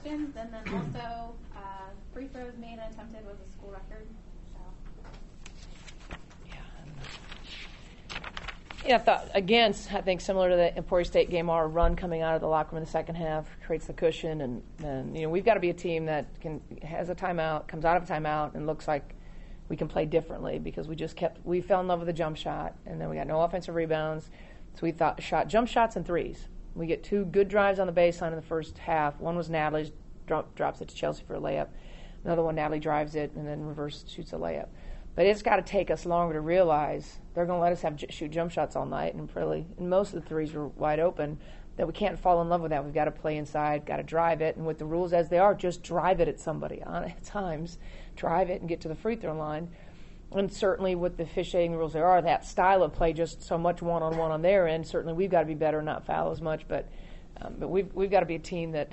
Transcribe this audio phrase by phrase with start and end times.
[0.00, 4.06] questions, and then also uh, free throws made and attempted was a school record.
[4.52, 4.60] So
[8.86, 9.74] Yeah, I thought again.
[9.92, 12.70] I think similar to the Emporia State game, our run coming out of the locker
[12.72, 15.60] room in the second half creates the cushion, and, and you know we've got to
[15.60, 18.88] be a team that can has a timeout, comes out of a timeout, and looks
[18.88, 19.14] like
[19.68, 22.36] we can play differently because we just kept we fell in love with the jump
[22.36, 24.30] shot, and then we got no offensive rebounds,
[24.74, 26.48] so we thought shot jump shots and threes.
[26.74, 29.18] We get two good drives on the baseline in the first half.
[29.20, 29.92] One was Natalie's,
[30.26, 31.68] drop, drops it to Chelsea for a layup.
[32.24, 34.68] Another one, Natalie drives it and then reverse shoots a layup.
[35.16, 38.02] But it's got to take us longer to realize they're going to let us have
[38.10, 41.38] shoot jump shots all night, and really, and most of the threes were wide open.
[41.76, 42.84] That we can't fall in love with that.
[42.84, 45.38] We've got to play inside, got to drive it, and with the rules as they
[45.38, 47.78] are, just drive it at somebody on at times,
[48.16, 49.68] drive it and get to the free throw line.
[50.32, 53.82] And certainly, with the officiating rules there are, that style of play just so much
[53.82, 54.86] one on one on their end.
[54.86, 56.68] Certainly, we've got to be better, not foul as much.
[56.68, 56.88] But
[57.40, 58.92] um, but we've we've got to be a team that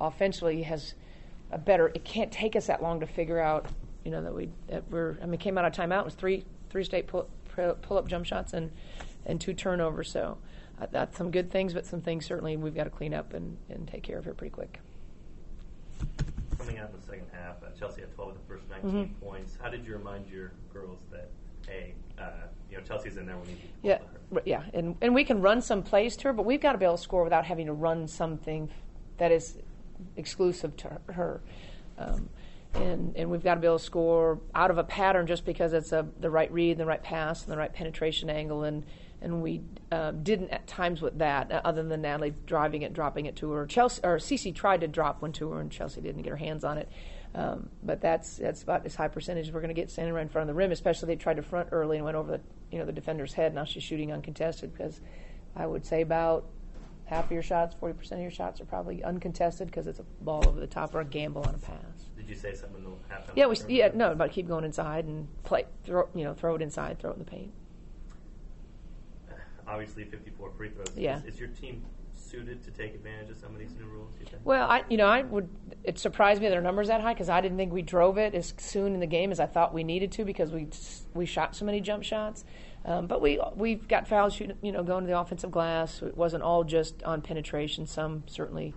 [0.00, 0.94] offensively has
[1.50, 1.88] a better.
[1.88, 3.66] It can't take us that long to figure out
[4.04, 5.18] you know that we that we're.
[5.20, 7.28] I mean, came out of timeout it was three three state pull,
[7.82, 8.70] pull up jump shots and
[9.24, 10.10] and two turnovers.
[10.10, 10.38] So
[10.80, 13.56] uh, that's some good things, but some things certainly we've got to clean up and,
[13.68, 14.80] and take care of here pretty quick.
[16.76, 19.24] Coming out in the second half, uh, Chelsea had 12 of the first 19 mm-hmm.
[19.24, 19.56] points.
[19.62, 21.30] How did you remind your girls that,
[21.66, 23.98] hey, uh, you know, Chelsea's in there when you need to Yeah,
[24.44, 26.84] yeah, and and we can run some plays to her, but we've got to be
[26.84, 28.68] able to score without having to run something
[29.16, 29.56] that is
[30.16, 31.40] exclusive to her.
[31.96, 32.28] Um,
[32.74, 35.72] and, and we've got to be able to score out of a pattern just because
[35.72, 38.64] it's a, the right read, the right pass, and the right penetration angle.
[38.64, 38.84] And,
[39.20, 43.26] and we uh, didn't at times with that, uh, other than Natalie driving it, dropping
[43.26, 43.66] it to her.
[43.66, 46.64] Chelsea or Cece tried to drop one to her, and Chelsea didn't get her hands
[46.64, 46.88] on it.
[47.34, 50.22] Um, but that's that's about as high percentage as we're going to get standing right
[50.22, 50.72] in front of the rim.
[50.72, 53.54] Especially they tried to front early and went over the you know the defender's head.
[53.54, 55.00] Now she's shooting uncontested because
[55.54, 56.46] I would say about
[57.04, 60.04] half of your shots, forty percent of your shots are probably uncontested because it's a
[60.22, 61.76] ball over the top or a gamble on a pass.
[62.16, 62.82] Did you say something?
[63.34, 66.62] Yeah, we, yeah, no, about keep going inside and play, throw, you know, throw it
[66.62, 67.52] inside, throw it in the paint.
[69.68, 70.88] Obviously, 54 free throws.
[70.96, 71.18] Yeah.
[71.18, 74.12] Is, is your team suited to take advantage of some of these new rules?
[74.18, 74.42] You think?
[74.44, 75.48] Well, I, you know, I would.
[75.84, 78.54] It surprised me their numbers that high because I didn't think we drove it as
[78.58, 80.68] soon in the game as I thought we needed to because we
[81.14, 82.44] we shot so many jump shots.
[82.84, 86.02] Um, but we we've got fouls shooting, you know, going to the offensive glass.
[86.02, 87.86] It wasn't all just on penetration.
[87.86, 88.74] Some certainly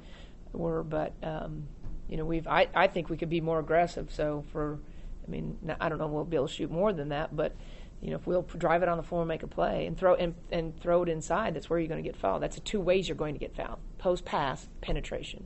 [0.51, 1.67] were, but um,
[2.07, 4.11] you know, we've I, I think we could be more aggressive.
[4.11, 4.79] So for,
[5.27, 7.55] I mean, I don't know, we'll be able to shoot more than that, but
[8.01, 10.15] you know, if we'll drive it on the floor and make a play and throw
[10.15, 12.41] and, and throw it inside, that's where you're going to get fouled.
[12.41, 15.45] That's the two ways you're going to get fouled: post pass, penetration.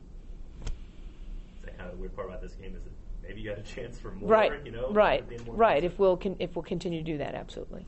[0.66, 2.92] Is that kind of the weird part about this game is that
[3.28, 4.30] maybe you got a chance for more.
[4.30, 4.66] Right.
[4.66, 4.92] You know.
[4.92, 5.25] Right.
[5.47, 5.84] Right.
[5.84, 7.88] If we'll con- if we'll continue to do that, absolutely.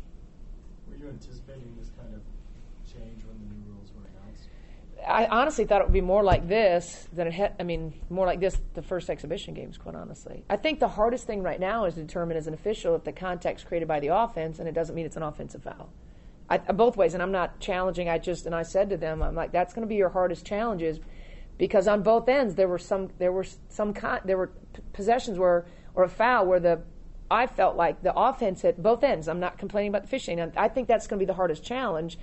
[0.89, 2.21] Were you anticipating this kind of
[2.91, 4.49] change when the new rules were announced?
[5.07, 7.55] I honestly thought it would be more like this than it had.
[7.59, 9.77] I mean, more like this the first exhibition games.
[9.77, 12.95] Quite honestly, I think the hardest thing right now is to determine as an official
[12.95, 15.89] if the context created by the offense, and it doesn't mean it's an offensive foul.
[16.49, 18.09] I, uh, both ways, and I'm not challenging.
[18.09, 20.45] I just and I said to them, I'm like, that's going to be your hardest
[20.45, 20.99] challenges,
[21.57, 25.37] because on both ends there were some there were some con, there were p- possessions
[25.37, 26.81] where or a foul where the
[27.29, 29.27] I felt like the offense at both ends.
[29.27, 30.39] I'm not complaining about the fishing.
[30.55, 32.19] I think that's going to be the hardest challenge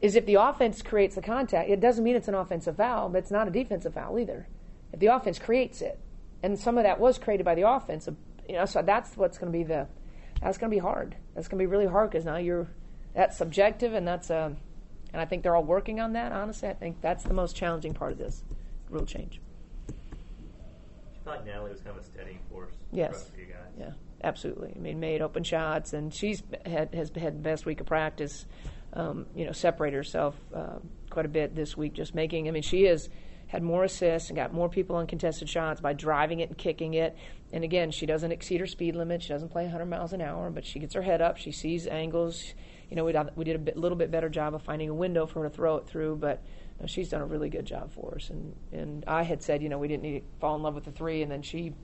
[0.00, 3.18] is if the offense creates the contact, it doesn't mean it's an offensive foul, but
[3.18, 4.46] it's not a defensive foul either.
[4.92, 5.98] If the offense creates it,
[6.42, 8.08] and some of that was created by the offense,
[8.48, 9.88] you know, so that's what's going to be the
[10.40, 11.16] that's going to be hard.
[11.34, 12.68] That's going to be really hard because now you're
[13.14, 14.50] that's subjective, and that's a, uh,
[15.12, 16.32] and I think they're all working on that.
[16.32, 18.44] Honestly, I think that's the most challenging part of this
[18.90, 19.40] rule change.
[19.88, 23.30] She feel like Natalie was kind of a steadying force yes.
[23.30, 23.72] for you guys?
[23.78, 23.92] Yeah,
[24.22, 24.74] absolutely.
[24.76, 28.46] I mean, made open shots, and she's had has had the best week of practice
[28.92, 30.78] um, you know, separate herself uh,
[31.10, 33.08] quite a bit this week, just making, I mean, she has
[33.48, 36.94] had more assists and got more people on contested shots by driving it and kicking
[36.94, 37.16] it.
[37.52, 39.22] And again, she doesn't exceed her speed limit.
[39.22, 41.38] She doesn't play 100 miles an hour, but she gets her head up.
[41.38, 42.54] She sees angles.
[42.90, 45.26] You know, we, we did a bit, little bit better job of finding a window
[45.26, 46.42] for her to throw it through, but
[46.76, 48.28] you know, she's done a really good job for us.
[48.30, 50.84] And, and I had said, you know, we didn't need to fall in love with
[50.84, 51.74] the three, and then she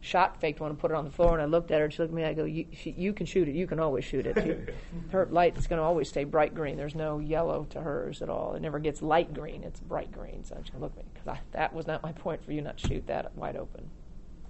[0.00, 1.32] shot faked one and put it on the floor.
[1.34, 1.84] And I looked at her.
[1.84, 2.24] and She looked at me.
[2.24, 3.54] I go, "You, she, you can shoot it.
[3.54, 4.36] You can always shoot it.
[4.42, 4.72] She,
[5.12, 6.76] her light is going to always stay bright green.
[6.76, 8.54] There's no yellow to hers at all.
[8.54, 9.62] It never gets light green.
[9.62, 12.12] It's bright green." So she's going to look at me because that was not my
[12.12, 13.90] point for you not to shoot that wide open.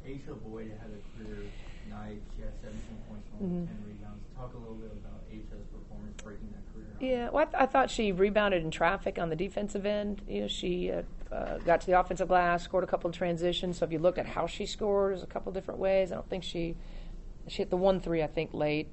[0.07, 1.45] Aisha Boyd had a career
[1.91, 2.23] night.
[2.37, 3.67] She had 17 points, mm-hmm.
[3.67, 4.25] 10 rebounds.
[4.37, 6.87] Talk a little bit about Aisha's performance breaking that career.
[7.01, 10.23] Yeah, well, I, th- I, thought she rebounded in traffic on the defensive end.
[10.29, 13.79] You know, she uh, uh, got to the offensive glass, scored a couple of transitions.
[13.79, 16.13] So if you look at how she scored, there's a couple different ways.
[16.13, 16.77] I don't think she
[17.49, 18.23] she hit the one three.
[18.23, 18.89] I think late.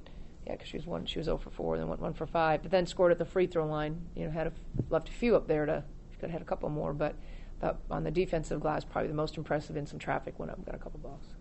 [0.46, 1.04] Yeah, because she was one.
[1.04, 3.26] She was 0 for 4, then went 1 for 5, but then scored at the
[3.26, 4.00] free throw line.
[4.16, 4.52] You know, had a,
[4.88, 5.84] left a few up there to.
[6.10, 7.16] She could have had a couple more, but
[7.60, 10.66] thought on the defensive glass, probably the most impressive in some traffic, went up and
[10.66, 11.34] got a couple balls.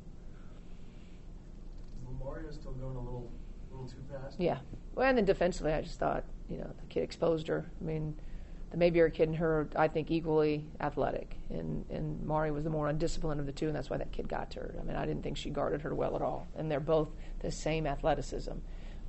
[2.06, 3.32] Lamario still going a little,
[3.72, 4.40] a little too fast?
[4.40, 4.58] Yeah.
[4.96, 7.66] Well, and then defensively, I just thought, you know, the kid exposed her.
[7.80, 8.20] I mean,
[8.72, 11.38] the Mayberry kid and her, I think, equally athletic.
[11.50, 14.28] And, and Mari was the more undisciplined of the two, and that's why that kid
[14.28, 14.76] got to her.
[14.80, 16.48] I mean, I didn't think she guarded her well at all.
[16.56, 17.10] And they're both
[17.40, 18.52] the same athleticism.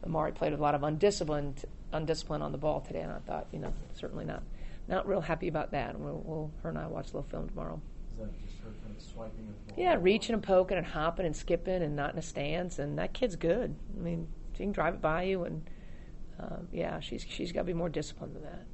[0.01, 3.19] But Mari played with a lot of undisciplined, undisciplined on the ball today, and I
[3.19, 4.45] thought, you know, certainly not,
[4.87, 5.97] not real happy about that.
[5.97, 7.81] And we'll, we'll her and I watch a little film tomorrow.
[8.13, 9.85] Is that just her kind of swiping of the ball?
[9.85, 13.13] Yeah, reaching and poking and hopping and skipping and not in a stance, and that
[13.13, 13.75] kid's good.
[13.97, 15.69] I mean, she can drive it by you, and
[16.39, 18.65] um, yeah, she's she's got to be more disciplined than that.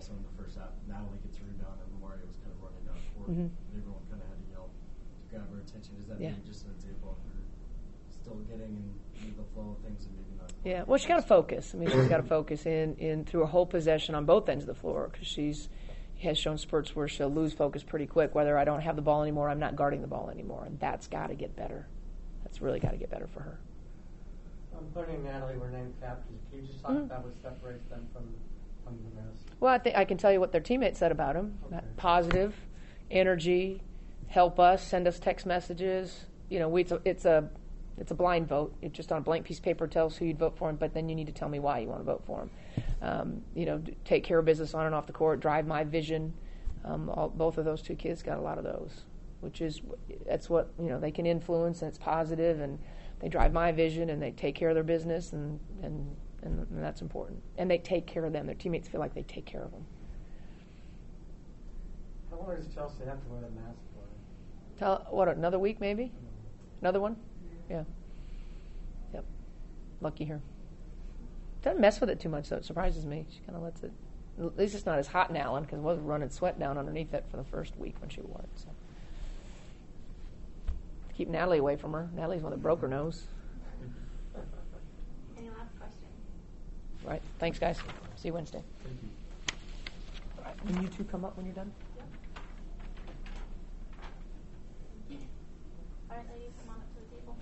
[0.00, 2.80] Also in the first half, Natalie gets a rebound and Lamario was kind of running
[2.88, 3.28] down court.
[3.36, 3.52] Mhm.
[3.52, 5.92] And everyone kind of had to yell to grab her attention.
[6.00, 6.30] Is that Yeah.
[6.32, 7.36] maybe just an example of her
[8.08, 10.52] still getting in the flow of things and maybe not?
[10.64, 11.74] Yeah, well, she's got to focus.
[11.74, 14.64] I mean, she's got to focus in, in through a whole possession on both ends
[14.64, 15.68] of the floor because she's
[16.20, 18.34] has shown spurts where she'll lose focus pretty quick.
[18.34, 21.08] Whether I don't have the ball anymore, I'm not guarding the ball anymore, and that's
[21.08, 21.88] got to get better.
[22.44, 23.58] That's really got to get better for her.
[24.74, 26.40] Um, Bernie and Natalie were named captains.
[26.50, 27.04] Can you just talk Mhm.
[27.04, 28.24] about what separates them from,
[28.96, 29.44] from the rest?
[29.60, 31.80] Well, I think I can tell you what their teammates said about him: Okay.
[31.96, 32.54] positive,
[33.10, 33.82] energy,
[34.28, 36.26] help us, send us text messages.
[36.48, 37.50] You know, we, it's a it's a
[37.98, 38.74] it's a blind vote.
[38.80, 40.94] It just on a blank piece of paper tells who you'd vote for him, but
[40.94, 42.50] then you need to tell me why you want to vote for him.
[43.02, 45.84] Um, you know, d- take care of business on and off the court, drive my
[45.84, 46.32] vision.
[46.84, 49.04] Um, all, both of those two kids got a lot of those,
[49.40, 49.82] which is
[50.26, 52.78] that's what you know they can influence and it's positive and
[53.20, 56.82] they drive my vision and they take care of their business and and and, and
[56.82, 57.42] that's important.
[57.58, 58.46] And they take care of them.
[58.46, 59.84] Their teammates feel like they take care of them.
[62.30, 64.78] How long does Chelsea have to wear the mask for?
[64.78, 66.80] Tell what another week maybe, mm-hmm.
[66.80, 67.16] another one,
[67.68, 67.84] yeah,
[69.12, 69.24] yep.
[70.00, 70.40] Lucky her.
[71.62, 72.56] Doesn't mess with it too much though.
[72.56, 73.26] It surprises me.
[73.30, 73.92] She kind of lets it.
[74.38, 77.26] At least it's not as hot now, because it wasn't running sweat down underneath it
[77.30, 78.48] for the first week when she wore it.
[78.54, 78.68] So.
[81.14, 82.08] Keep Natalie away from her.
[82.14, 83.26] Natalie's one that broke her nose.
[85.36, 86.06] Any last questions?
[87.04, 87.22] Right.
[87.38, 87.78] Thanks, guys.
[88.16, 88.62] See you Wednesday.
[88.84, 89.08] Thank you.
[90.38, 90.66] All right.
[90.66, 91.72] Can you two come up when you're done?
[96.10, 97.36] All right, ladies, come on up to the table.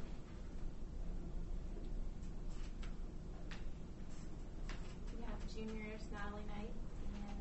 [5.16, 6.70] We have juniors Natalie Knight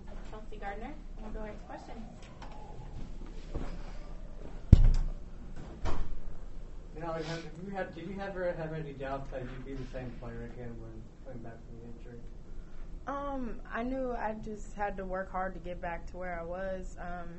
[0.10, 0.94] and Chelsea Gardner.
[1.18, 2.04] And we'll go right to questions.
[7.18, 9.92] You know, have you had, did you ever have any doubts that you'd be the
[9.92, 10.92] same player again when
[11.26, 12.20] coming back from the injury?
[13.08, 16.44] Um, I knew I just had to work hard to get back to where I
[16.44, 16.96] was.
[17.00, 17.30] Um,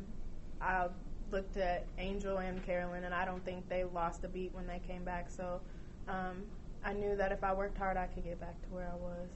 [0.60, 0.88] I
[1.30, 4.80] looked at Angel and Carolyn, and I don't think they lost a beat when they
[4.80, 5.30] came back.
[5.30, 5.60] So
[6.08, 6.42] um,
[6.84, 9.28] I knew that if I worked hard, I could get back to where I was.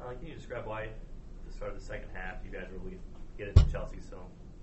[0.00, 0.90] Uh, can you describe why, at
[1.46, 2.98] the start of the second half, you guys were really
[3.38, 4.18] getting to Chelsea so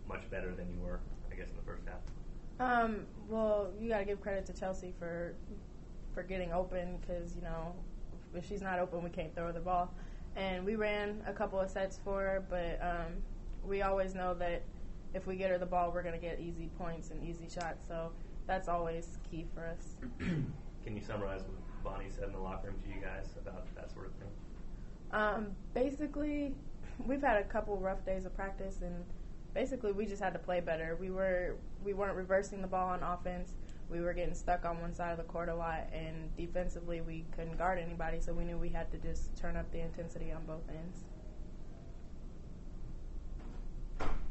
[0.06, 1.00] much better than you were,
[1.32, 2.02] I guess, in the first half?
[2.60, 5.36] Um, well, you got to give credit to Chelsea for
[6.14, 7.74] for getting open because you know
[8.34, 9.94] if she's not open, we can't throw the ball.
[10.36, 13.14] And we ran a couple of sets for her, but um,
[13.66, 14.64] we always know that
[15.14, 17.86] if we get her the ball, we're going to get easy points and easy shots.
[17.88, 18.12] So
[18.46, 19.96] that's always key for us.
[20.20, 23.92] Can you summarize what Bonnie said in the locker room to you guys about that
[23.92, 24.30] sort of thing?
[25.12, 26.54] Um, basically,
[27.06, 29.04] we've had a couple rough days of practice, and
[29.54, 30.98] basically we just had to play better.
[31.00, 33.54] We were we weren't reversing the ball on offense.
[33.90, 37.26] We were getting stuck on one side of the court a lot, and defensively we
[37.36, 38.20] couldn't guard anybody.
[38.20, 41.04] So we knew we had to just turn up the intensity on both ends.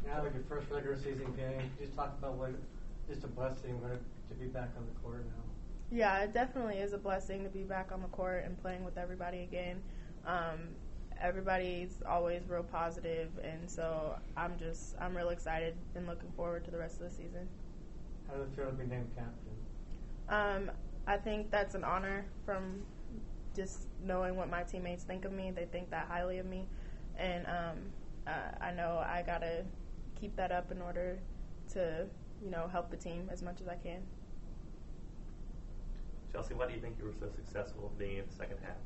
[0.07, 2.53] Now, like your first regular season game, just talk about what
[3.09, 3.81] just a blessing
[4.29, 5.43] to be back on the court now.
[5.91, 8.99] Yeah, it definitely is a blessing to be back on the court and playing with
[8.99, 9.83] everybody again.
[10.27, 10.75] Um,
[11.21, 16.71] everybody's always real positive, and so I'm just I'm real excited and looking forward to
[16.71, 17.49] the rest of the season.
[18.29, 19.55] How does it feel to be named captain?
[20.29, 20.71] Um,
[21.07, 22.83] I think that's an honor from
[23.55, 25.51] just knowing what my teammates think of me.
[25.51, 26.67] They think that highly of me,
[27.17, 27.79] and um,
[28.27, 29.65] uh, I know I gotta
[30.21, 31.19] keep that up in order
[31.73, 32.07] to
[32.45, 34.03] you know help the team as much as I can.
[36.33, 38.77] Chelsea, why do you think you were so successful being in the second half?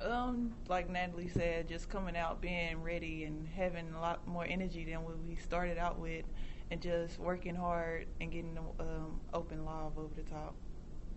[0.00, 4.84] Um, like Natalie said, just coming out, being ready, and having a lot more energy
[4.84, 6.24] than what we started out with,
[6.70, 10.54] and just working hard and getting the um, open lob over the top.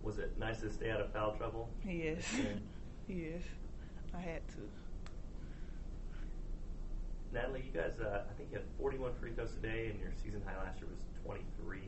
[0.02, 1.68] Was it nice to stay out of foul trouble?
[1.84, 2.22] Yes,
[3.08, 3.42] yes,
[4.14, 4.56] I had to.
[7.32, 10.40] Natalie, you guys, uh, I think you had 41 free throws today, and your season
[10.46, 11.80] high last year was 23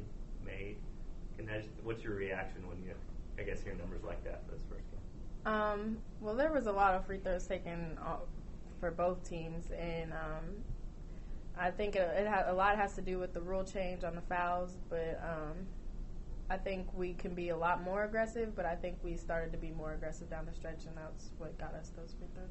[0.44, 0.76] made.
[1.38, 2.92] Can I just, what's your reaction when you,
[3.38, 5.00] I guess, hear numbers like that for this first game?
[5.46, 8.16] Um, well, there was a lot of free throws taken uh,
[8.78, 10.64] for both teams, and um,
[11.58, 14.14] I think it, it ha- a lot has to do with the rule change on
[14.14, 15.66] the fouls, but um,
[16.50, 18.54] I think we can be a lot more aggressive.
[18.54, 21.56] But I think we started to be more aggressive down the stretch, and that's what
[21.58, 22.50] got us those free throws.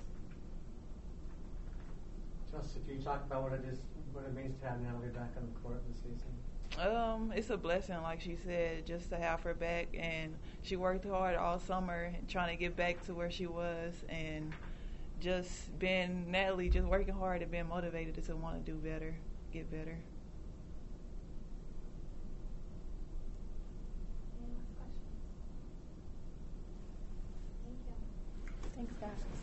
[2.50, 3.79] Chelsea, can you talk about what it is,
[4.12, 6.34] what it means to have Natalie back on the court this season?
[6.78, 9.90] Um, it's a blessing, like she said, just to have her back.
[9.98, 14.54] And she worked hard all summer trying to get back to where she was, and
[15.20, 19.16] just being Natalie, just working hard and being motivated to want to do better,
[19.52, 19.98] get better.
[28.76, 29.38] Thanks, guys.